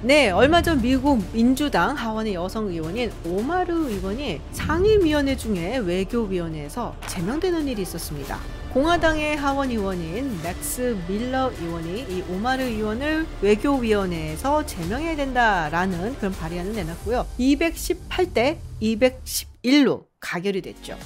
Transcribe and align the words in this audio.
네, 0.00 0.30
얼마 0.30 0.62
전 0.62 0.80
미국 0.80 1.20
민주당 1.32 1.96
하원의 1.96 2.34
여성 2.34 2.68
의원인 2.68 3.10
오마르 3.24 3.72
의원이 3.74 4.40
상임위원회 4.52 5.36
중에 5.36 5.78
외교위원회에서 5.78 6.94
제명되는 7.08 7.66
일이 7.66 7.82
있었습니다. 7.82 8.38
공화당의 8.72 9.36
하원 9.36 9.70
의원인 9.70 10.40
맥스 10.40 10.96
밀러 11.08 11.50
의원이 11.60 12.06
이 12.10 12.22
오마르 12.30 12.62
의원을 12.62 13.26
외교위원회에서 13.42 14.66
제명해야 14.66 15.16
된다라는 15.16 16.14
그런 16.18 16.32
발의안을 16.32 16.76
내놨고요. 16.76 17.26
218대 17.40 18.58
211로 18.80 20.04
가결이 20.20 20.62
됐죠. 20.62 20.96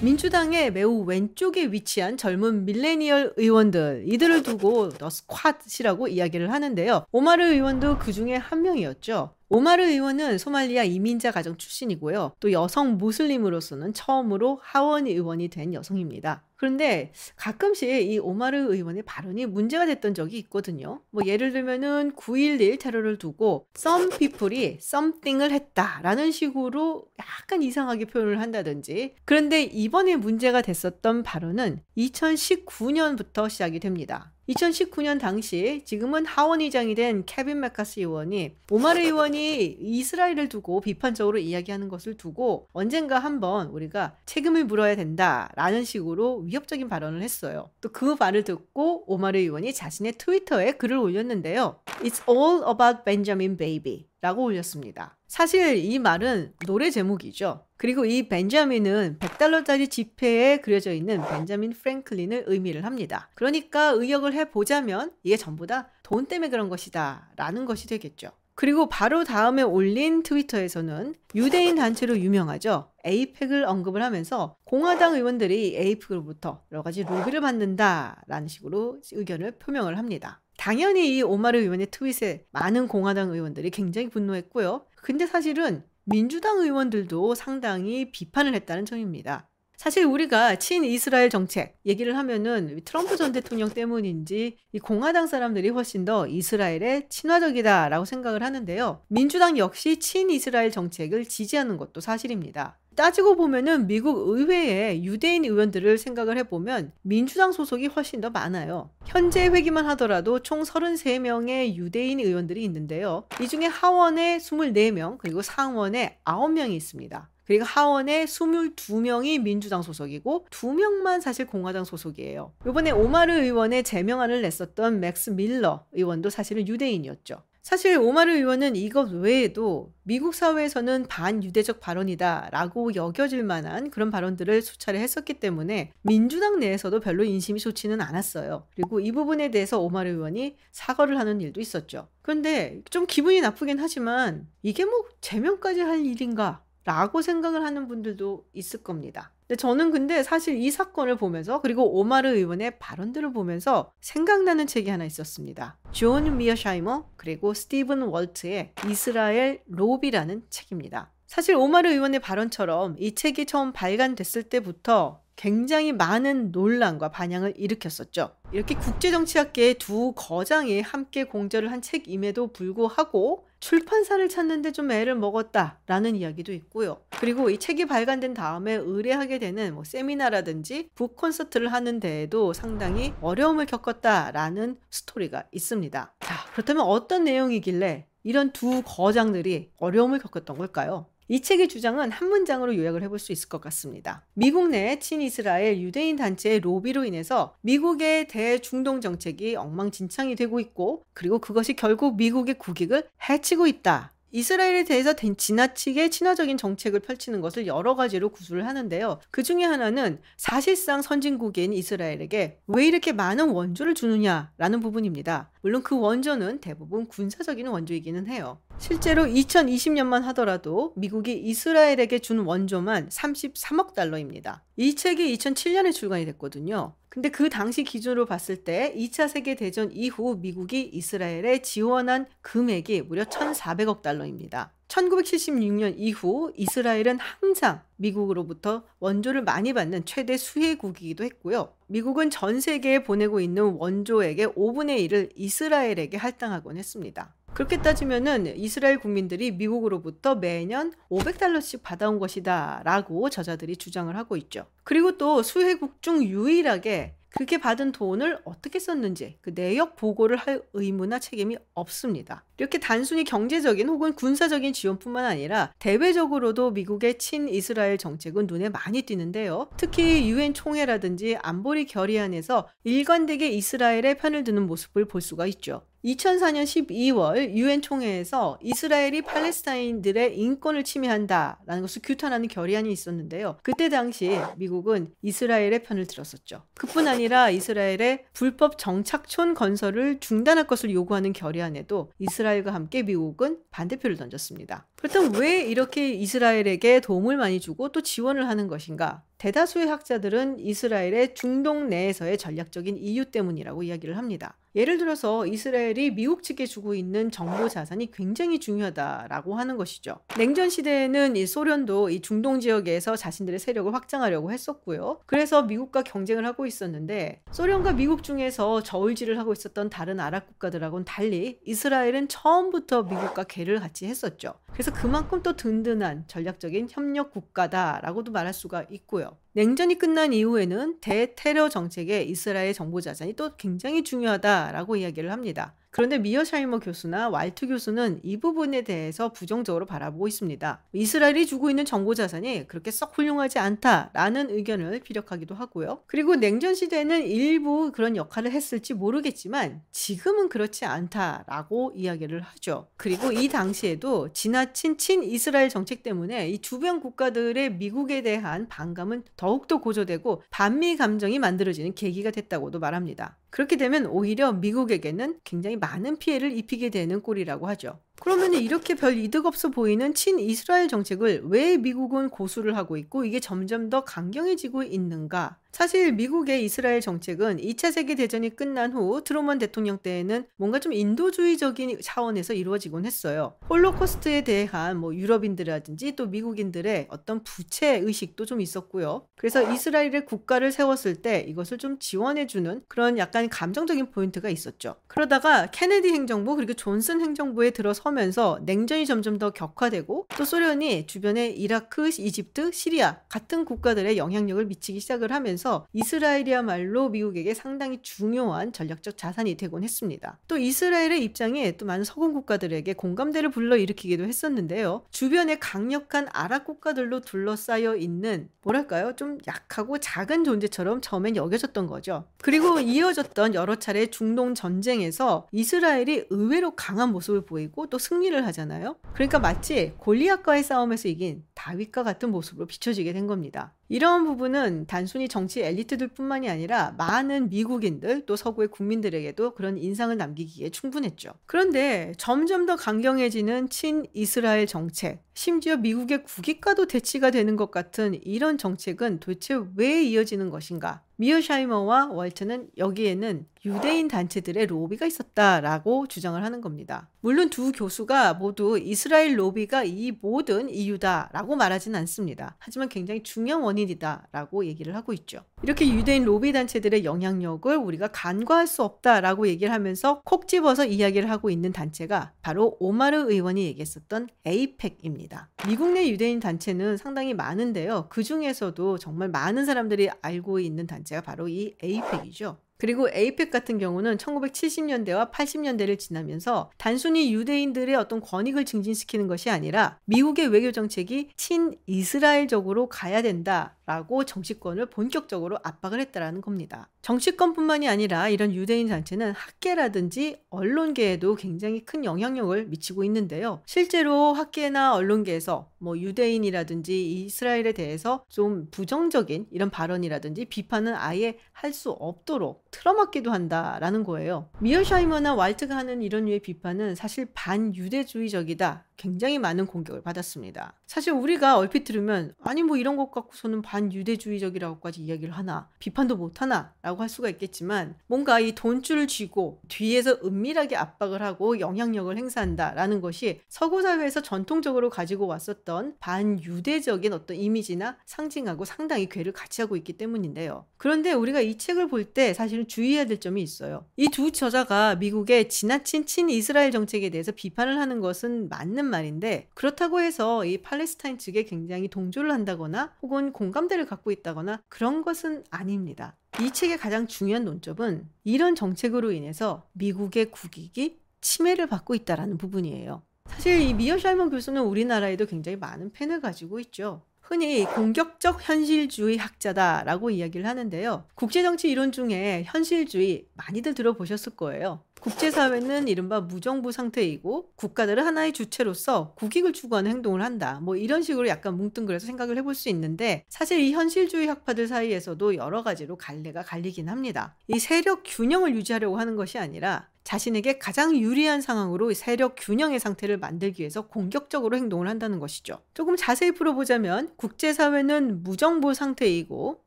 민주당의 0.00 0.72
매우 0.72 1.02
왼쪽에 1.04 1.66
위치한 1.72 2.16
젊은 2.16 2.64
밀레니얼 2.64 3.34
의원들 3.36 4.04
이들을 4.06 4.44
두고 4.44 4.90
The 4.90 5.10
Squad이라고 5.10 6.06
이야기를 6.06 6.52
하는데요. 6.52 7.04
오마르 7.10 7.42
의원도 7.42 7.98
그 7.98 8.12
중에 8.12 8.36
한 8.36 8.62
명이었죠. 8.62 9.34
오마르 9.50 9.82
의원은 9.82 10.36
소말리아 10.38 10.84
이민자 10.84 11.32
가정 11.32 11.56
출신이고요. 11.56 12.34
또 12.38 12.52
여성 12.52 12.98
무슬림으로서는 12.98 13.94
처음으로 13.94 14.60
하원 14.62 15.06
의원이 15.06 15.48
된 15.48 15.72
여성입니다. 15.72 16.44
그런데 16.56 17.12
가끔씩 17.36 17.88
이 17.88 18.18
오마르 18.18 18.74
의원의 18.74 19.04
발언이 19.04 19.46
문제가 19.46 19.86
됐던 19.86 20.12
적이 20.14 20.38
있거든요. 20.38 21.00
뭐 21.10 21.22
예를 21.24 21.52
들면은 21.52 22.12
9.11 22.16 22.80
테러를 22.80 23.16
두고 23.16 23.68
some 23.76 24.10
people이 24.18 24.78
something을 24.80 25.52
했다라는 25.52 26.32
식으로 26.32 27.06
약간 27.18 27.62
이상하게 27.62 28.06
표현을 28.06 28.40
한다든지 28.40 29.14
그런데 29.24 29.62
이번에 29.62 30.16
문제가 30.16 30.60
됐었던 30.60 31.22
발언은 31.22 31.80
2019년부터 31.96 33.48
시작이 33.48 33.78
됩니다. 33.78 34.32
2019년 34.48 35.20
당시 35.20 35.82
지금은 35.84 36.24
하원 36.24 36.60
의장이 36.60 36.94
된 36.94 37.24
케빈 37.26 37.60
맥카시 37.60 38.00
의원이 38.00 38.56
오마르 38.70 39.00
의원이 39.00 39.76
이스라엘을 39.80 40.48
두고 40.48 40.80
비판적으로 40.80 41.38
이야기하는 41.38 41.88
것을 41.88 42.16
두고 42.16 42.68
언젠가 42.72 43.18
한번 43.18 43.68
우리가 43.68 44.16
책임을 44.24 44.64
물어야 44.64 44.96
된다라는 44.96 45.84
식으로 45.84 46.38
위협적인 46.40 46.88
발언을 46.88 47.22
했어요. 47.22 47.70
또 47.80 47.88
그 47.98 48.16
말을 48.18 48.44
듣고 48.44 49.04
오마르 49.12 49.38
의원이 49.38 49.74
자신의 49.74 50.12
트위터에 50.18 50.72
글을 50.72 50.96
올렸는데요. 50.96 51.80
It's 52.02 52.22
all 52.28 52.62
about 52.62 53.04
Benjamin 53.04 53.56
baby. 53.56 54.06
라고 54.20 54.44
올렸습니다. 54.44 55.16
사실 55.28 55.76
이 55.76 55.98
말은 55.98 56.54
노래 56.66 56.90
제목이죠. 56.90 57.64
그리고 57.78 58.04
이 58.04 58.28
벤자민은 58.28 59.16
100달러짜리 59.18 59.90
지폐에 59.90 60.58
그려져 60.58 60.92
있는 60.92 61.22
벤자민 61.22 61.70
프랭클린을 61.70 62.44
의미를 62.48 62.84
합니다. 62.84 63.30
그러니까 63.34 63.88
의역을 63.90 64.34
해보자면 64.34 65.12
이게 65.22 65.38
전부 65.38 65.66
다 65.66 65.88
돈 66.08 66.24
때문에 66.24 66.48
그런 66.48 66.70
것이다 66.70 67.32
라는 67.36 67.66
것이 67.66 67.86
되겠죠. 67.86 68.30
그리고 68.54 68.88
바로 68.88 69.24
다음에 69.24 69.62
올린 69.62 70.22
트위터에서는 70.22 71.14
유대인 71.34 71.76
단체로 71.76 72.18
유명하죠. 72.18 72.90
에이펙을 73.04 73.64
언급을 73.66 74.02
하면서 74.02 74.56
공화당 74.64 75.14
의원들이 75.14 75.76
에이펙으로부터 75.76 76.64
여러 76.72 76.82
가지 76.82 77.04
로비를 77.04 77.42
받는다라는 77.42 78.48
식으로 78.48 79.00
의견을 79.12 79.58
표명을 79.58 79.98
합니다. 79.98 80.40
당연히 80.56 81.14
이 81.14 81.22
오마르 81.22 81.58
의원의 81.58 81.88
트윗에 81.90 82.46
많은 82.52 82.88
공화당 82.88 83.30
의원들이 83.30 83.68
굉장히 83.68 84.08
분노했고요. 84.08 84.86
근데 84.96 85.26
사실은 85.26 85.84
민주당 86.10 86.60
의원들도 86.60 87.34
상당히 87.34 88.10
비판을 88.10 88.54
했다는 88.54 88.86
점입니다. 88.86 89.50
사실 89.76 90.06
우리가 90.06 90.56
친 90.56 90.82
이스라엘 90.82 91.28
정책 91.28 91.76
얘기를 91.84 92.16
하면은 92.16 92.80
트럼프 92.86 93.18
전 93.18 93.30
대통령 93.30 93.68
때문인지 93.68 94.56
이 94.72 94.78
공화당 94.78 95.26
사람들이 95.26 95.68
훨씬 95.68 96.06
더 96.06 96.26
이스라엘에 96.26 97.08
친화적이다라고 97.10 98.06
생각을 98.06 98.42
하는데요. 98.42 99.02
민주당 99.08 99.58
역시 99.58 99.98
친 99.98 100.30
이스라엘 100.30 100.70
정책을 100.70 101.26
지지하는 101.26 101.76
것도 101.76 102.00
사실입니다. 102.00 102.78
따지고 102.98 103.36
보면은 103.36 103.86
미국 103.86 104.28
의회에 104.28 105.04
유대인 105.04 105.44
의원들을 105.44 105.98
생각을 105.98 106.36
해보면 106.38 106.90
민주당 107.02 107.52
소속이 107.52 107.86
훨씬 107.86 108.20
더 108.20 108.28
많아요. 108.28 108.90
현재 109.06 109.46
회기만 109.46 109.86
하더라도 109.90 110.40
총 110.40 110.62
33명의 110.62 111.76
유대인 111.76 112.18
의원들이 112.18 112.64
있는데요. 112.64 113.22
이 113.40 113.46
중에 113.46 113.66
하원에 113.66 114.38
24명, 114.38 115.18
그리고 115.18 115.42
상원에 115.42 116.18
9명이 116.24 116.72
있습니다. 116.72 117.30
그리고 117.48 117.64
하원에 117.64 118.24
22명이 118.24 119.40
민주당 119.42 119.80
소속이고 119.80 120.46
2명만 120.50 121.20
사실 121.20 121.46
공화당 121.46 121.84
소속이에요. 121.84 122.52
이번에 122.66 122.90
오마르 122.90 123.32
의원의 123.32 123.84
제명안을 123.84 124.42
냈었던 124.42 124.98
맥스 124.98 125.30
밀러 125.30 125.86
의원도 125.92 126.30
사실은 126.30 126.66
유대인이었죠. 126.66 127.42
사실 127.68 127.98
오마르 127.98 128.32
의원은 128.32 128.76
이것 128.76 129.10
외에도 129.10 129.92
미국 130.02 130.34
사회에서는 130.34 131.04
반유대적 131.06 131.80
발언이다 131.80 132.48
라고 132.50 132.94
여겨질 132.94 133.44
만한 133.44 133.90
그런 133.90 134.10
발언들을 134.10 134.62
수차례 134.62 134.98
했었기 135.00 135.34
때문에 135.34 135.92
민주당 136.00 136.60
내에서도 136.60 136.98
별로 137.00 137.24
인심이 137.24 137.60
좋지는 137.60 138.00
않았어요. 138.00 138.66
그리고 138.74 139.00
이 139.00 139.12
부분에 139.12 139.50
대해서 139.50 139.80
오마르 139.80 140.08
의원이 140.08 140.56
사과를 140.72 141.18
하는 141.18 141.42
일도 141.42 141.60
있었죠. 141.60 142.08
그런데 142.22 142.80
좀 142.88 143.04
기분이 143.06 143.42
나쁘긴 143.42 143.80
하지만 143.80 144.48
이게 144.62 144.86
뭐 144.86 145.04
제명까지 145.20 145.80
할 145.80 146.06
일인가? 146.06 146.64
라고 146.84 147.20
생각을 147.20 147.64
하는 147.64 147.86
분들도 147.86 148.46
있을 148.54 148.82
겁니다. 148.82 149.34
근데 149.48 149.56
저는 149.56 149.90
근데 149.90 150.22
사실 150.22 150.58
이 150.58 150.70
사건을 150.70 151.16
보면서 151.16 151.62
그리고 151.62 151.98
오마르 151.98 152.28
의원의 152.28 152.78
발언들을 152.78 153.32
보면서 153.32 153.90
생각나는 154.02 154.66
책이 154.66 154.90
하나 154.90 155.06
있었습니다. 155.06 155.78
존 155.90 156.36
미어샤이머 156.36 157.08
그리고 157.16 157.54
스티븐 157.54 158.02
월트의 158.02 158.74
이스라엘 158.90 159.62
로비라는 159.66 160.42
책입니다. 160.50 161.12
사실 161.26 161.54
오마르 161.54 161.88
의원의 161.88 162.20
발언처럼 162.20 162.96
이 162.98 163.14
책이 163.14 163.46
처음 163.46 163.72
발간됐을 163.72 164.42
때부터 164.44 165.22
굉장히 165.34 165.92
많은 165.92 166.52
논란과 166.52 167.10
반향을 167.10 167.54
일으켰었죠. 167.56 168.32
이렇게 168.52 168.74
국제정치학계의 168.74 169.74
두 169.74 170.12
거장이 170.14 170.82
함께 170.82 171.24
공저를 171.24 171.72
한 171.72 171.80
책임에도 171.80 172.52
불구하고 172.52 173.47
출판사를 173.60 174.28
찾는데 174.28 174.72
좀 174.72 174.90
애를 174.90 175.14
먹었다라는 175.14 176.16
이야기도 176.16 176.52
있고요. 176.52 177.00
그리고 177.20 177.50
이 177.50 177.58
책이 177.58 177.86
발간된 177.86 178.34
다음에 178.34 178.74
의뢰하게 178.74 179.38
되는 179.38 179.74
뭐 179.74 179.84
세미나라든지 179.84 180.90
북 180.94 181.16
콘서트를 181.16 181.72
하는 181.72 182.00
데에도 182.00 182.52
상당히 182.52 183.12
어려움을 183.20 183.66
겪었다라는 183.66 184.78
스토리가 184.90 185.44
있습니다. 185.52 186.14
자, 186.20 186.34
그렇다면 186.52 186.84
어떤 186.84 187.24
내용이길래 187.24 188.06
이런 188.22 188.52
두 188.52 188.82
거장들이 188.84 189.72
어려움을 189.78 190.18
겪었던 190.18 190.56
걸까요? 190.56 191.06
이 191.28 191.40
책의 191.40 191.68
주장은 191.68 192.10
한 192.10 192.28
문장으로 192.28 192.74
요약을 192.76 193.02
해볼 193.02 193.18
수 193.18 193.32
있을 193.32 193.48
것 193.48 193.60
같습니다. 193.60 194.24
미국 194.32 194.68
내 194.68 194.98
친이스라엘 194.98 195.80
유대인 195.80 196.16
단체의 196.16 196.60
로비로 196.60 197.04
인해서 197.04 197.54
미국의 197.60 198.28
대중동 198.28 199.02
정책이 199.02 199.56
엉망진창이 199.56 200.36
되고 200.36 200.58
있고 200.58 201.04
그리고 201.12 201.38
그것이 201.38 201.74
결국 201.74 202.16
미국의 202.16 202.58
국익을 202.58 203.04
해치고 203.28 203.66
있다. 203.66 204.12
이스라엘에 204.30 204.84
대해서 204.84 205.14
지나치게 205.14 206.10
친화적인 206.10 206.58
정책을 206.58 207.00
펼치는 207.00 207.40
것을 207.40 207.66
여러 207.66 207.94
가지로 207.94 208.28
구술을 208.28 208.66
하는데요. 208.66 209.20
그 209.30 209.42
중에 209.42 209.64
하나는 209.64 210.20
사실상 210.36 211.00
선진국인 211.00 211.72
이스라엘에게 211.72 212.58
왜 212.66 212.86
이렇게 212.86 213.12
많은 213.12 213.50
원조를 213.50 213.94
주느냐라는 213.94 214.80
부분입니다. 214.80 215.50
물론 215.62 215.82
그 215.82 215.98
원조는 215.98 216.60
대부분 216.60 217.06
군사적인 217.06 217.66
원조이기는 217.68 218.26
해요. 218.28 218.60
실제로 218.78 219.24
2020년만 219.24 220.22
하더라도 220.22 220.92
미국이 220.96 221.32
이스라엘에게 221.32 222.20
준 222.20 222.38
원조만 222.38 223.08
33억 223.08 223.92
달러입니다. 223.92 224.62
이 224.76 224.94
책이 224.94 225.36
2007년에 225.36 225.92
출간이 225.92 226.24
됐거든요. 226.26 226.94
근데 227.08 227.28
그 227.30 227.50
당시 227.50 227.82
기준으로 227.82 228.26
봤을 228.26 228.64
때 228.64 228.94
2차 228.96 229.28
세계대전 229.28 229.90
이후 229.92 230.38
미국이 230.40 230.82
이스라엘에 230.92 231.62
지원한 231.62 232.26
금액이 232.42 233.02
무려 233.02 233.24
1,400억 233.24 234.02
달러입니다. 234.02 234.72
1976년 234.86 235.94
이후 235.96 236.52
이스라엘은 236.56 237.18
항상 237.18 237.82
미국으로부터 237.96 238.84
원조를 239.00 239.42
많이 239.42 239.72
받는 239.72 240.04
최대 240.06 240.36
수혜국이기도 240.36 241.24
했고요. 241.24 241.74
미국은 241.88 242.30
전 242.30 242.60
세계에 242.60 243.02
보내고 243.02 243.40
있는 243.40 243.76
원조액의 243.78 244.48
5분의 244.48 245.08
1을 245.08 245.30
이스라엘에게 245.34 246.16
할당하곤 246.16 246.78
했습니다. 246.78 247.34
그렇게 247.58 247.82
따지면은 247.82 248.56
이스라엘 248.56 249.00
국민들이 249.00 249.50
미국으로부터 249.50 250.36
매년 250.36 250.92
500달러씩 251.10 251.82
받아온 251.82 252.20
것이다 252.20 252.82
라고 252.84 253.28
저자들이 253.28 253.76
주장을 253.78 254.14
하고 254.14 254.36
있죠. 254.36 254.66
그리고 254.84 255.18
또 255.18 255.42
수혜국 255.42 256.00
중 256.00 256.22
유일하게 256.22 257.16
그렇게 257.30 257.58
받은 257.58 257.90
돈을 257.90 258.38
어떻게 258.44 258.78
썼는지 258.78 259.38
그 259.40 259.54
내역 259.54 259.96
보고를 259.96 260.36
할 260.36 260.62
의무나 260.72 261.18
책임이 261.18 261.58
없습니다. 261.74 262.44
이렇게 262.58 262.78
단순히 262.78 263.24
경제적인 263.24 263.88
혹은 263.88 264.14
군사적인 264.14 264.72
지원뿐만 264.72 265.24
아니라 265.24 265.72
대외적으로도 265.80 266.70
미국의 266.70 267.18
친이스라엘 267.18 267.98
정책은 267.98 268.46
눈에 268.46 268.68
많이 268.68 269.02
띄는데요. 269.02 269.68
특히 269.76 270.30
유엔 270.30 270.54
총회라든지 270.54 271.36
안보리 271.42 271.86
결의안에서 271.86 272.68
일관되게 272.84 273.48
이스라엘의 273.48 274.16
편을 274.18 274.44
드는 274.44 274.66
모습을 274.66 275.06
볼 275.06 275.20
수가 275.20 275.46
있죠. 275.46 275.82
2004년 276.04 276.62
12월 276.64 277.50
유엔 277.54 277.82
총회에서 277.82 278.58
이스라엘이 278.62 279.22
팔레스타인들의 279.22 280.38
인권을 280.38 280.84
침해한다라는 280.84 281.82
것을 281.82 282.02
규탄하는 282.04 282.48
결의안이 282.48 282.92
있었는데요. 282.92 283.58
그때 283.62 283.88
당시 283.88 284.38
미국은 284.56 285.08
이스라엘의 285.22 285.82
편을 285.82 286.06
들었었죠. 286.06 286.62
그뿐 286.74 287.08
아니라 287.08 287.50
이스라엘의 287.50 288.26
불법 288.32 288.78
정착촌 288.78 289.54
건설을 289.54 290.20
중단할 290.20 290.66
것을 290.66 290.90
요구하는 290.90 291.32
결의안에도 291.32 292.12
이스라엘과 292.18 292.72
함께 292.72 293.02
미국은 293.02 293.58
반대표를 293.70 294.16
던졌습니다. 294.16 294.86
그렇다면 294.96 295.34
왜 295.34 295.62
이렇게 295.62 296.12
이스라엘에게 296.12 297.00
도움을 297.00 297.36
많이 297.36 297.60
주고 297.60 297.90
또 297.90 298.02
지원을 298.02 298.48
하는 298.48 298.68
것인가? 298.68 299.22
대다수의 299.38 299.86
학자들은 299.86 300.58
이스라엘의 300.58 301.34
중동 301.34 301.88
내에서의 301.88 302.38
전략적인 302.38 302.98
이유 302.98 303.24
때문이라고 303.24 303.84
이야기를 303.84 304.16
합니다. 304.16 304.56
예를 304.78 304.96
들어서 304.96 305.44
이스라엘이 305.44 306.14
미국 306.14 306.44
측에 306.44 306.64
주고 306.64 306.94
있는 306.94 307.32
정보 307.32 307.68
자산이 307.68 308.12
굉장히 308.12 308.60
중요하다라고 308.60 309.56
하는 309.56 309.76
것이죠. 309.76 310.20
냉전 310.36 310.70
시대에는 310.70 311.34
이 311.34 311.46
소련도 311.48 312.10
이 312.10 312.20
중동 312.20 312.60
지역에서 312.60 313.16
자신들의 313.16 313.58
세력을 313.58 313.92
확장하려고 313.92 314.52
했었고요. 314.52 315.18
그래서 315.26 315.64
미국과 315.64 316.02
경쟁을 316.04 316.46
하고 316.46 316.64
있었는데 316.64 317.42
소련과 317.50 317.94
미국 317.94 318.22
중에서 318.22 318.84
저울질을 318.84 319.36
하고 319.36 319.52
있었던 319.52 319.90
다른 319.90 320.20
아랍 320.20 320.46
국가들하고는 320.46 321.04
달리 321.04 321.58
이스라엘은 321.64 322.28
처음부터 322.28 323.02
미국과 323.02 323.44
개를 323.44 323.80
같이 323.80 324.06
했었죠. 324.06 324.54
그래서 324.72 324.92
그만큼 324.92 325.42
또 325.42 325.56
든든한 325.56 326.28
전략적인 326.28 326.86
협력 326.88 327.32
국가다라고도 327.32 328.30
말할 328.30 328.54
수가 328.54 328.84
있고요. 328.90 329.36
냉전이 329.58 329.98
끝난 329.98 330.32
이후에는 330.32 331.00
대테러 331.00 331.68
정책에 331.68 332.22
이스라엘 332.22 332.72
정보 332.72 333.00
자산이 333.00 333.32
또 333.32 333.56
굉장히 333.56 334.04
중요하다라고 334.04 334.94
이야기를 334.94 335.32
합니다. 335.32 335.74
그런데 335.98 336.16
미어샤이머 336.16 336.78
교수나 336.78 337.28
왈트 337.28 337.66
교수는 337.66 338.20
이 338.22 338.36
부분에 338.36 338.82
대해서 338.82 339.32
부정적으로 339.32 339.84
바라보고 339.84 340.28
있습니다. 340.28 340.80
이스라엘이 340.92 341.44
주고 341.44 341.70
있는 341.70 341.84
정보 341.84 342.14
자산이 342.14 342.68
그렇게 342.68 342.92
썩 342.92 343.18
훌륭하지 343.18 343.58
않다라는 343.58 344.50
의견을 344.50 345.00
피력하기도 345.00 345.56
하고요. 345.56 346.02
그리고 346.06 346.36
냉전 346.36 346.76
시대에는 346.76 347.26
일부 347.26 347.90
그런 347.90 348.14
역할을 348.14 348.52
했을지 348.52 348.94
모르겠지만 348.94 349.82
지금은 349.90 350.48
그렇지 350.48 350.84
않다라고 350.84 351.90
이야기를 351.96 352.42
하죠. 352.42 352.86
그리고 352.96 353.32
이 353.32 353.48
당시에도 353.48 354.32
지나친 354.32 354.98
친 354.98 355.24
이스라엘 355.24 355.68
정책 355.68 356.04
때문에 356.04 356.48
이 356.48 356.60
주변 356.60 357.00
국가들의 357.00 357.72
미국에 357.72 358.22
대한 358.22 358.68
반감은 358.68 359.24
더욱더 359.36 359.80
고조되고 359.80 360.44
반미 360.50 360.96
감정이 360.96 361.40
만들어지는 361.40 361.96
계기가 361.96 362.30
됐다고도 362.30 362.78
말합니다. 362.78 363.36
그렇게 363.50 363.76
되면 363.76 364.06
오히려 364.06 364.52
미국에게는 364.52 365.40
굉장히 365.44 365.76
많은 365.76 366.18
피해를 366.18 366.52
입히게 366.52 366.90
되는 366.90 367.22
꼴이라고 367.22 367.66
하죠. 367.68 368.00
그러면 368.20 368.54
이렇게 368.54 368.94
별 368.94 369.16
이득 369.16 369.46
없어 369.46 369.70
보이는 369.70 370.12
친이스라엘 370.12 370.88
정책을 370.88 371.42
왜 371.44 371.76
미국은 371.76 372.28
고수를 372.28 372.76
하고 372.76 372.96
있고 372.96 373.24
이게 373.24 373.40
점점 373.40 373.88
더 373.90 374.04
강경해지고 374.04 374.82
있는가? 374.82 375.58
사실 375.70 376.12
미국의 376.12 376.64
이스라엘 376.64 377.00
정책은 377.00 377.58
2차 377.58 377.92
세계대전이 377.92 378.56
끝난 378.56 378.92
후 378.92 379.22
트루먼 379.22 379.58
대통령 379.58 379.98
때에는 379.98 380.46
뭔가 380.56 380.80
좀 380.80 380.92
인도주의적인 380.92 382.00
차원에서 382.02 382.54
이루어지곤 382.54 383.04
했어요. 383.04 383.54
홀로코스트에 383.68 384.42
대한 384.42 384.96
뭐 384.96 385.14
유럽인들이라든지 385.14 386.16
또 386.16 386.26
미국인들의 386.26 387.08
어떤 387.10 387.44
부채 387.44 387.98
의식도 387.98 388.46
좀 388.46 388.60
있었고요. 388.60 389.26
그래서 389.36 389.72
이스라엘의 389.72 390.24
국가를 390.26 390.72
세웠을 390.72 391.16
때 391.16 391.44
이것을 391.46 391.78
좀 391.78 391.98
지원해주는 391.98 392.82
그런 392.88 393.18
약간 393.18 393.48
감정적인 393.48 394.10
포인트가 394.10 394.48
있었죠. 394.48 394.96
그러다가 395.06 395.66
케네디 395.70 396.08
행정부 396.08 396.56
그리고 396.56 396.74
존슨 396.74 397.20
행정부에 397.20 397.70
들어서면서 397.70 398.60
냉전이 398.64 399.06
점점 399.06 399.38
더 399.38 399.50
격화되고 399.50 400.26
또 400.36 400.44
소련이 400.44 401.06
주변에 401.06 401.48
이라크, 401.50 402.08
이집트, 402.08 402.72
시리아 402.72 403.20
같은 403.28 403.64
국가들의 403.64 404.16
영향력을 404.16 404.64
미치기 404.66 405.00
시작을 405.00 405.30
하면서 405.30 405.57
하면서 405.58 405.86
이스라엘이야말로 405.92 407.08
미국에게 407.10 407.52
상당히 407.52 408.00
중요한 408.02 408.72
전략적 408.72 409.18
자산이 409.18 409.56
되곤 409.56 409.82
했습니다. 409.82 410.38
또 410.46 410.56
이스라엘의 410.56 411.22
입장에 411.24 411.76
또 411.76 411.84
많은 411.84 412.04
서구 412.04 412.32
국가들에게 412.32 412.92
공감대를 412.94 413.50
불러일으키기도 413.50 414.24
했었는데요. 414.24 415.04
주변에 415.10 415.58
강력한 415.58 416.28
아랍 416.32 416.64
국가들로 416.64 417.20
둘러싸여 417.20 417.96
있는 417.96 418.48
뭐랄까요? 418.62 419.14
좀 419.16 419.38
약하고 419.46 419.98
작은 419.98 420.44
존재처럼 420.44 421.00
처음엔 421.00 421.36
여겨졌던 421.36 421.86
거죠. 421.86 422.24
그리고 422.38 422.78
이어졌던 422.80 423.54
여러 423.54 423.76
차례 423.76 424.06
중동 424.06 424.54
전쟁에서 424.54 425.48
이스라엘이 425.52 426.26
의외로 426.30 426.76
강한 426.76 427.10
모습을 427.10 427.44
보이고 427.44 427.86
또 427.86 427.98
승리를 427.98 428.46
하잖아요. 428.46 428.96
그러니까 429.14 429.38
마치 429.38 429.94
골리앗과의 429.98 430.62
싸움에서 430.62 431.08
이긴 431.08 431.44
다윗과 431.54 432.04
같은 432.04 432.30
모습으로 432.30 432.66
비춰지게 432.66 433.12
된 433.12 433.26
겁니다. 433.26 433.74
이런 433.88 434.24
부분은 434.24 434.86
단순히 434.86 435.28
정치 435.28 435.62
엘리트들 435.62 436.08
뿐만이 436.08 436.50
아니라 436.50 436.94
많은 436.98 437.48
미국인들 437.48 438.26
또 438.26 438.36
서구의 438.36 438.68
국민들에게도 438.68 439.54
그런 439.54 439.78
인상을 439.78 440.14
남기기에 440.16 440.70
충분했죠. 440.70 441.32
그런데 441.46 442.12
점점 442.18 442.66
더 442.66 442.76
강경해지는 442.76 443.70
친 443.70 444.04
이스라엘 444.12 444.66
정책, 444.66 445.22
심지어 445.34 445.76
미국의 445.76 446.24
국익과도 446.24 446.86
대치가 446.86 447.30
되는 447.30 447.56
것 447.56 447.70
같은 447.70 448.20
이런 448.22 448.58
정책은 448.58 449.20
도대체 449.20 449.58
왜 449.76 450.02
이어지는 450.02 450.50
것인가? 450.50 451.02
미어샤이머와 451.18 452.10
월트는 452.12 452.68
여기에는 452.78 453.46
유대인 453.64 454.06
단체들의 454.06 454.66
로비가 454.66 455.04
있었다라고 455.04 456.06
주장을 456.06 456.42
하는 456.42 456.60
겁니다. 456.60 457.10
물론 457.20 457.50
두 457.50 457.72
교수가 457.72 458.34
모두 458.34 458.78
이스라엘 458.78 459.36
로비가 459.36 459.82
이 459.82 460.12
모든 460.12 460.70
이유다라고 460.70 461.56
말하진 461.56 461.96
않습니다. 461.96 462.56
하지만 462.60 462.88
굉장히 462.88 463.24
중요한 463.24 463.62
원인이다라고 463.64 464.64
얘기를 464.66 464.94
하고 464.94 465.12
있죠. 465.12 465.40
이렇게 465.64 465.88
유대인 465.88 466.24
로비 466.24 466.52
단체들의 466.52 467.04
영향력을 467.04 467.76
우리가 467.76 468.08
간과할 468.12 468.68
수 468.68 468.84
없다라고 468.84 469.48
얘기를 469.48 469.72
하면서 469.72 470.22
콕 470.24 470.46
집어서 470.46 470.86
이야기를 470.86 471.28
하고 471.28 471.50
있는 471.50 471.72
단체가 471.72 472.32
바로 472.40 472.76
오마르 472.78 473.28
의원이 473.28 473.64
얘기했었던 473.64 474.28
에이펙입니다. 474.46 475.50
미국 475.66 475.90
내 475.90 476.08
유대인 476.08 476.38
단체는 476.38 476.96
상당히 476.96 477.34
많은데요. 477.34 478.06
그 478.08 478.22
중에서도 478.22 478.98
정말 478.98 479.28
많은 479.28 479.64
사람들이 479.64 480.10
알고 480.22 480.60
있는 480.60 480.86
단체 480.86 481.07
가 481.16 481.22
바로 481.22 481.48
이 481.48 481.74
에이펙이죠. 481.82 482.58
그리고 482.78 483.08
에이펙 483.10 483.50
같은 483.50 483.78
경우는 483.78 484.16
1970년대와 484.16 485.30
80년대를 485.30 485.98
지나면서 485.98 486.70
단순히 486.76 487.32
유대인들의 487.32 487.94
어떤 487.96 488.20
권익을 488.20 488.64
증진시키는 488.64 489.26
것이 489.26 489.50
아니라 489.50 489.98
미국의 490.06 490.48
외교 490.48 490.72
정책이 490.72 491.30
친이스라엘적으로 491.36 492.88
가야 492.88 493.22
된다 493.22 493.76
라고 493.88 494.24
정치권을 494.24 494.86
본격적으로 494.86 495.58
압박을 495.62 495.98
했다라는 496.00 496.42
겁니다. 496.42 496.90
정치권뿐만이 497.00 497.88
아니라 497.88 498.28
이런 498.28 498.54
유대인 498.54 498.86
단체는 498.88 499.32
학계라든지 499.32 500.42
언론계에도 500.50 501.36
굉장히 501.36 501.82
큰 501.86 502.04
영향력을 502.04 502.66
미치고 502.66 503.02
있는데요. 503.04 503.62
실제로 503.64 504.34
학계나 504.34 504.94
언론계에서 504.94 505.70
뭐 505.78 505.98
유대인이라든지 505.98 507.12
이스라엘에 507.12 507.72
대해서 507.72 508.24
좀 508.28 508.68
부정적인 508.70 509.46
이런 509.50 509.70
발언이라든지 509.70 510.44
비판은 510.44 510.94
아예 510.94 511.38
할 511.52 511.78
수 511.78 511.90
없도록 511.90 512.67
틀어막기도 512.78 513.32
한다라는 513.32 514.04
거예요. 514.04 514.48
미어샤이머나 514.60 515.34
왈트가 515.34 515.76
하는 515.76 516.00
이런 516.00 516.26
류의 516.26 516.40
비판은 516.40 516.94
사실 516.94 517.26
반유대주의적이다. 517.34 518.84
굉장히 518.98 519.38
많은 519.38 519.66
공격을 519.66 520.02
받았습니다. 520.02 520.74
사실 520.86 521.14
우리가 521.14 521.56
얼핏 521.56 521.84
들으면 521.84 522.34
아니 522.42 522.62
뭐 522.62 522.76
이런 522.76 522.96
것 522.96 523.10
갖고서는 523.10 523.62
반유대주의적이라고까지 523.62 525.00
이야기를 525.02 525.32
하나 525.34 525.68
비판도 525.78 526.16
못하나 526.16 526.74
라고 526.82 527.00
할 527.00 527.08
수가 527.08 527.30
있겠지만 527.30 527.94
뭔가 528.06 528.40
이 528.40 528.52
돈줄을 528.54 529.06
쥐고 529.06 529.60
뒤에서 529.68 530.18
은밀하게 530.24 530.76
압박을 530.76 531.22
하고 531.22 531.60
영향력을 531.60 532.14
행사한다라는 532.16 533.00
것이 533.00 533.40
서구 533.48 533.80
사회에서 533.82 534.20
전통적으로 534.20 534.90
가지고 534.90 535.26
왔었던 535.28 535.94
반유대적인 536.00 537.12
어떤 537.12 537.36
이미지나 537.36 537.96
상징하고 538.04 538.64
상당히 538.64 539.08
괴를 539.08 539.32
같이 539.32 539.62
하고 539.62 539.76
있기 539.76 539.94
때문인데요. 539.94 540.66
그런데 540.76 541.12
우리가 541.12 541.40
이 541.40 541.56
책을 541.56 541.88
볼 541.88 542.08
때 542.08 542.32
사실은 542.32 542.66
주의해야 542.66 543.04
될 543.04 543.20
점이 543.20 543.42
있어요. 543.42 543.84
이 543.96 544.08
두 544.08 544.32
저자가 544.32 544.96
미국의 544.96 545.48
지나친 545.48 546.06
친이스라엘 546.06 546.72
정책에 546.72 547.10
대해서 547.10 547.30
비판을 547.32 547.78
하는 547.78 548.00
것은 548.00 548.48
맞는 548.48 548.86
말인데 548.88 549.48
그렇다고 549.54 550.00
해서 550.00 550.44
이 550.44 550.58
팔레스타인 550.58 551.18
측에 551.18 551.44
굉장히 551.44 551.88
동조를 551.88 552.30
한다거나 552.30 552.94
혹은 553.02 553.32
공감대를 553.32 553.86
갖고 553.86 554.10
있다거나 554.10 554.62
그런 554.68 555.02
것은 555.02 555.44
아닙니다. 555.50 556.16
이 556.40 556.50
책의 556.50 556.78
가장 556.78 557.06
중요한 557.06 557.44
논점은 557.44 558.08
이런 558.24 558.54
정책으로 558.54 559.12
인해서 559.12 559.68
미국의 559.72 560.30
국익이 560.30 560.98
침해를 561.20 561.66
받고 561.66 561.94
있다라는 561.94 562.38
부분이에요. 562.38 563.02
사실 563.26 563.60
이 563.60 563.74
미어 563.74 563.98
샬먼 563.98 564.30
교수는 564.30 564.62
우리나라에도 564.62 565.26
굉장히 565.26 565.56
많은 565.56 565.92
팬을 565.92 566.20
가지고 566.20 566.60
있죠. 566.60 567.02
흔히 567.28 567.66
공격적 567.66 568.48
현실주의 568.48 569.18
학자다라고 569.18 570.08
이야기를 570.08 570.46
하는데요. 570.46 571.04
국제정치 571.14 571.68
이론 571.70 571.92
중에 571.92 572.44
현실주의 572.46 573.28
많이들 573.34 573.74
들어보셨을 573.74 574.34
거예요. 574.34 574.82
국제사회는 575.00 575.88
이른바 575.88 576.20
무정부 576.20 576.72
상태이고 576.72 577.50
국가들은 577.56 578.04
하나의 578.04 578.32
주체로서 578.32 579.14
국익을 579.16 579.52
추구하는 579.52 579.90
행동을 579.90 580.22
한다. 580.22 580.60
뭐 580.62 580.76
이런 580.76 581.02
식으로 581.02 581.28
약간 581.28 581.56
뭉뚱그려서 581.56 582.06
생각을 582.06 582.36
해볼 582.38 582.54
수 582.54 582.68
있는데 582.68 583.24
사실 583.28 583.60
이 583.60 583.72
현실주의 583.72 584.26
학파들 584.26 584.68
사이에서도 584.68 585.36
여러 585.36 585.62
가지로 585.62 585.96
갈래가 585.96 586.42
갈리긴 586.42 586.88
합니다. 586.88 587.36
이 587.48 587.58
세력 587.58 588.02
균형을 588.04 588.54
유지하려고 588.54 588.98
하는 588.98 589.16
것이 589.16 589.38
아니라 589.38 589.88
자신에게 590.08 590.56
가장 590.56 590.96
유리한 590.96 591.42
상황으로 591.42 591.92
세력 591.92 592.34
균형의 592.38 592.80
상태를 592.80 593.18
만들기 593.18 593.60
위해서 593.60 593.82
공격적으로 593.82 594.56
행동을 594.56 594.88
한다는 594.88 595.18
것이죠. 595.18 595.60
조금 595.74 595.96
자세히 595.96 596.32
풀어보자면 596.32 597.12
국제사회는 597.16 598.22
무정부 598.22 598.72
상태이고 598.72 599.62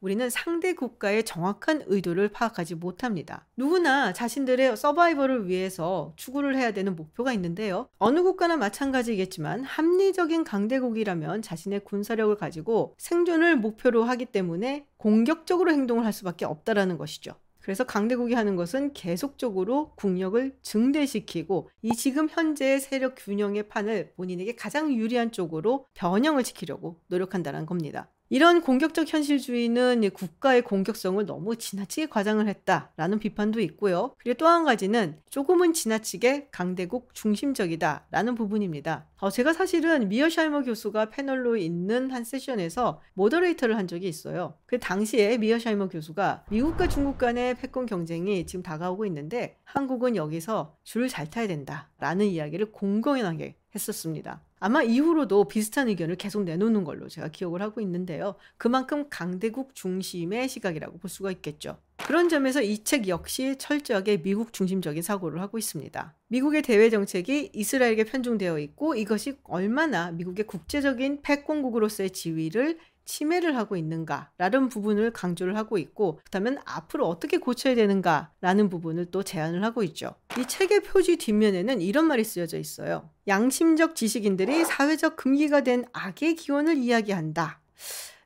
우리는 0.00 0.28
상대 0.28 0.74
국가의 0.74 1.22
정확한 1.22 1.84
의도를 1.86 2.30
파악하지 2.30 2.74
못합니다. 2.74 3.46
누구나 3.56 4.12
자신들의 4.12 4.76
서바이벌을 4.76 5.48
위해서 5.48 6.12
추구를 6.16 6.56
해야 6.56 6.72
되는 6.72 6.96
목표가 6.96 7.32
있는데요. 7.32 7.88
어느 7.98 8.24
국가나 8.24 8.56
마찬가지겠지만 8.56 9.62
합리적인 9.62 10.42
강대국이라면 10.42 11.42
자신의 11.42 11.84
군사력을 11.84 12.34
가지고 12.34 12.96
생존을 12.98 13.54
목표로 13.56 14.02
하기 14.02 14.26
때문에 14.26 14.84
공격적으로 14.96 15.70
행동을 15.70 16.04
할 16.04 16.12
수밖에 16.12 16.44
없다라는 16.44 16.98
것이죠. 16.98 17.34
그래서 17.64 17.82
강대국이 17.84 18.34
하는 18.34 18.56
것은 18.56 18.92
계속적으로 18.92 19.92
국력을 19.96 20.54
증대시키고 20.60 21.70
이 21.80 21.92
지금 21.96 22.28
현재의 22.28 22.78
세력 22.78 23.14
균형의 23.16 23.68
판을 23.68 24.12
본인에게 24.16 24.54
가장 24.54 24.92
유리한 24.92 25.32
쪽으로 25.32 25.86
변형을 25.94 26.44
시키려고 26.44 27.00
노력한다는 27.06 27.64
겁니다. 27.64 28.10
이런 28.34 28.62
공격적 28.62 29.12
현실주의는 29.12 30.10
국가의 30.10 30.62
공격성을 30.62 31.24
너무 31.24 31.54
지나치게 31.54 32.06
과장을 32.06 32.48
했다라는 32.48 33.20
비판도 33.20 33.60
있고요. 33.60 34.12
그리고 34.18 34.36
또 34.38 34.48
한 34.48 34.64
가지는 34.64 35.20
조금은 35.30 35.72
지나치게 35.72 36.48
강대국 36.50 37.14
중심적이다라는 37.14 38.34
부분입니다. 38.34 39.06
어, 39.20 39.30
제가 39.30 39.52
사실은 39.52 40.08
미어샤이머 40.08 40.62
교수가 40.62 41.10
패널로 41.10 41.56
있는 41.56 42.10
한 42.10 42.24
세션에서 42.24 43.00
모더레이터를 43.12 43.76
한 43.76 43.86
적이 43.86 44.08
있어요. 44.08 44.58
그 44.66 44.80
당시에 44.80 45.38
미어샤이머 45.38 45.88
교수가 45.88 46.46
미국과 46.50 46.88
중국 46.88 47.18
간의 47.18 47.54
패권 47.54 47.86
경쟁이 47.86 48.46
지금 48.46 48.64
다가오고 48.64 49.06
있는데 49.06 49.58
한국은 49.62 50.16
여기서 50.16 50.76
줄을 50.82 51.08
잘 51.08 51.30
타야 51.30 51.46
된다라는 51.46 52.26
이야기를 52.26 52.72
공공연하게 52.72 53.54
했었습니다. 53.76 54.42
아마 54.64 54.82
이후로도 54.82 55.44
비슷한 55.44 55.88
의견을 55.88 56.16
계속 56.16 56.44
내놓는 56.44 56.84
걸로 56.84 57.06
제가 57.06 57.28
기억을 57.28 57.60
하고 57.60 57.82
있는데요. 57.82 58.34
그만큼 58.56 59.04
강대국 59.10 59.74
중심의 59.74 60.48
시각이라고 60.48 60.96
볼 60.96 61.10
수가 61.10 61.30
있겠죠. 61.32 61.76
그런 61.98 62.30
점에서 62.30 62.62
이 62.62 62.82
책 62.82 63.06
역시 63.08 63.56
철저하게 63.58 64.22
미국 64.22 64.54
중심적인 64.54 65.02
사고를 65.02 65.42
하고 65.42 65.58
있습니다. 65.58 66.14
미국의 66.28 66.62
대외 66.62 66.88
정책이 66.88 67.50
이스라엘에게 67.52 68.04
편중되어 68.04 68.58
있고 68.60 68.94
이것이 68.94 69.36
얼마나 69.42 70.10
미국의 70.12 70.46
국제적인 70.46 71.20
패권국으로서의 71.20 72.08
지위를 72.12 72.78
침해를 73.04 73.56
하고 73.56 73.76
있는가라는 73.76 74.68
부분을 74.68 75.12
강조를 75.12 75.56
하고 75.56 75.78
있고 75.78 76.20
그렇다면 76.24 76.58
앞으로 76.64 77.06
어떻게 77.06 77.38
고쳐야 77.38 77.74
되는가라는 77.74 78.68
부분을 78.68 79.06
또 79.10 79.22
제안을 79.22 79.62
하고 79.64 79.82
있죠. 79.82 80.14
이 80.38 80.46
책의 80.46 80.82
표지 80.82 81.16
뒷면에는 81.16 81.80
이런 81.80 82.06
말이 82.06 82.24
쓰여져 82.24 82.58
있어요. 82.58 83.10
양심적 83.26 83.94
지식인들이 83.94 84.64
사회적 84.64 85.16
금기가 85.16 85.62
된 85.62 85.84
악의 85.92 86.36
기원을 86.36 86.76
이야기한다. 86.78 87.60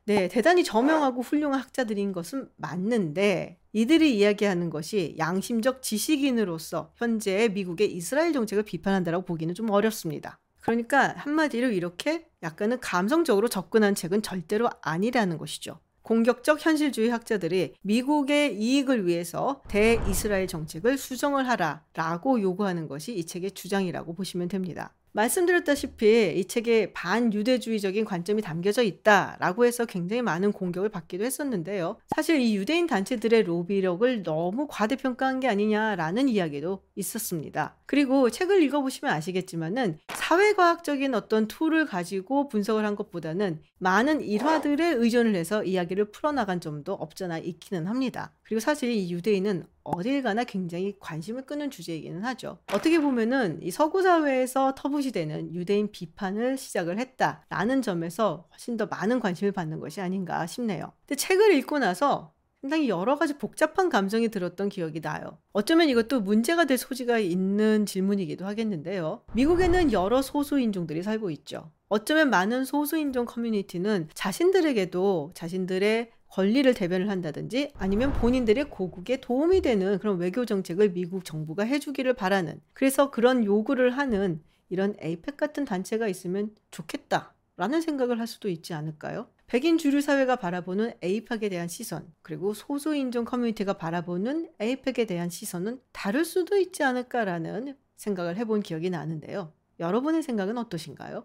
네, 0.05 0.27
대단히 0.29 0.65
저명하고 0.65 1.21
훌륭한 1.21 1.61
학자들인 1.61 2.13
것은 2.13 2.49
맞는데 2.57 3.59
이들이 3.75 4.17
이야기하는 4.17 4.71
것이 4.71 5.15
양심적 5.19 5.83
지식인으로서 5.83 6.93
현재의 6.97 7.53
미국의 7.53 7.93
이스라엘 7.93 8.33
정책을 8.33 8.63
비판한다고 8.63 9.27
보기는 9.27 9.55
좀 9.55 9.69
어렵습니다. 9.69 10.41
그러니까 10.61 11.15
한마디로 11.17 11.71
이렇게 11.71 12.27
약간은 12.43 12.81
감성적으로 12.81 13.49
접근한 13.49 13.95
책은 13.95 14.23
절대로 14.23 14.69
아니라는 14.83 15.38
것이죠. 15.38 15.81
공격적 16.03 16.65
현실주의 16.65 17.11
학자들이 17.11 17.75
미국의 17.83 18.57
이익을 18.59 19.07
위해서 19.07 19.62
대이스라엘 19.69 20.47
정책을 20.47 20.97
수정을 20.97 21.47
하라 21.47 21.85
라고 21.93 22.41
요구하는 22.41 22.88
것이 22.88 23.15
이 23.15 23.27
책의 23.27 23.50
주장이라고 23.53 24.15
보시면 24.15 24.49
됩니다. 24.49 24.95
말씀드렸다시피 25.12 26.35
이 26.37 26.45
책에 26.45 26.93
반유대주의적인 26.93 28.05
관점이 28.05 28.43
담겨져 28.43 28.83
있다라고 28.83 29.65
해서 29.65 29.85
굉장히 29.85 30.23
많은 30.23 30.53
공격을 30.53 30.91
받기도 30.91 31.25
했었는데요. 31.25 31.99
사실 32.15 32.41
이 32.41 32.57
유대인 32.57 32.87
단체들의 32.87 33.43
로비력을 33.43 34.23
너무 34.23 34.67
과대평가한 34.69 35.41
게 35.41 35.49
아니냐라는 35.49 36.29
이야기도 36.29 36.85
있었습니다. 36.95 37.78
그리고 37.88 38.28
책을 38.28 38.62
읽어보시면 38.64 39.12
아시겠지만은 39.14 39.99
사회과학적인 40.14 41.14
어떤 41.14 41.49
툴을 41.49 41.87
가지고 41.87 42.49
분석을 42.49 42.85
한 42.85 42.95
것보다는 42.95 43.62
많은 43.78 44.21
일화들에 44.21 44.88
의존을 44.88 45.35
해서 45.35 45.64
이야기를 45.64 46.11
풀어나간 46.11 46.61
점도 46.61 46.92
없잖아 46.92 47.38
있기는 47.38 47.87
합니다. 47.87 48.35
그리고 48.42 48.61
사실 48.61 48.90
이 48.90 49.11
유대인은 49.11 49.64
어딜 49.85 50.23
가나 50.23 50.45
굉장히 50.45 50.97
관심을 51.00 51.47
끄는 51.47 51.71
주제이기는 51.71 52.26
하죠. 52.26 52.59
어떻게 52.75 53.00
보면은 53.00 53.59
이 53.62 53.71
서구 53.71 54.02
사회에서 54.02 54.75
터부시되는 54.76 55.54
유대인 55.54 55.90
비판을 55.90 56.59
시작을 56.59 56.99
했다라는 56.99 57.80
점에서 57.80 58.49
훨씬 58.50 58.76
더 58.76 58.85
많은 58.85 59.18
관심을 59.18 59.52
받는 59.52 59.80
것이 59.80 60.02
아닌가 60.02 60.47
싶네요. 60.47 60.92
근데 61.07 61.14
책을 61.14 61.54
읽고 61.54 61.78
나서 61.78 62.35
상당히 62.61 62.88
여러 62.88 63.17
가지 63.17 63.38
복잡한 63.38 63.88
감정이 63.88 64.29
들었던 64.29 64.69
기억이 64.69 65.00
나요. 65.00 65.38
어쩌면 65.53 65.88
이것도 65.88 66.21
문제가 66.23 66.65
될 66.65 66.77
소지가 66.77 67.19
있는 67.19 67.87
질문이기도 67.87 68.45
하겠는데요. 68.47 69.23
미국에는 69.35 69.93
여러 69.93 70.23
소수인종들이 70.23 71.05
살고 71.05 71.31
있죠. 71.31 71.71
어쩌면 71.88 72.31
많은 72.31 72.65
소수인종 72.65 73.27
커뮤니티는 73.27 74.09
자신들에게도 74.12 75.33
자신들의 75.35 76.11
권리를 76.31 76.75
대변을 76.75 77.09
한다든지 77.09 77.73
아니면 77.79 78.12
본인들의 78.12 78.65
고국에 78.65 79.21
도움이 79.21 79.62
되는 79.62 79.99
그런 79.99 80.19
외교 80.19 80.45
정책을 80.45 80.93
미국 80.93 81.25
정부가 81.25 81.62
해주기를 81.65 82.15
바라는 82.15 82.61
그래서 82.75 83.11
그런 83.11 83.45
요구를 83.45 83.97
하는 83.97 84.43
이런 84.69 84.95
에이펙 84.99 85.37
같은 85.37 85.65
단체가 85.65 86.09
있으면 86.09 86.50
좋겠다라는 86.73 87.81
생각을 87.81 88.19
할 88.19 88.27
수도 88.27 88.49
있지 88.49 88.75
않을까요? 88.75 89.29
백인 89.49 89.78
주류 89.78 90.02
사회가 90.02 90.37
바라보는 90.37 90.93
에이펙에 91.00 91.49
대한 91.49 91.69
시선, 91.69 92.12
그리고 92.21 92.52
소수인종 92.52 93.25
커뮤니티가 93.25 93.78
바라보는 93.78 94.50
에이펙에 94.61 95.07
대한 95.07 95.31
시선은 95.31 95.81
다를 95.90 96.26
수도 96.26 96.59
있지 96.59 96.83
않을까라는 96.83 97.75
생각을 97.97 98.37
해본 98.37 98.61
기억이 98.61 98.90
나는데요. 98.90 99.55
여러분의 99.81 100.23
생각은 100.23 100.59
어떠신가요? 100.59 101.25